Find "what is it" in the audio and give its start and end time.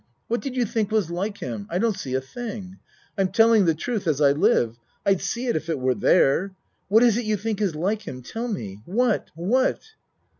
6.87-7.25